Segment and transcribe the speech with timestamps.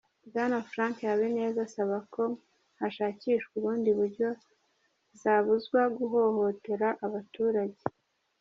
[0.27, 2.23] Bwana Franck Habineza asaba ko
[2.79, 4.27] hashakishwa ubundi buryo
[5.21, 7.83] zabuzwa guhohotera abaturage.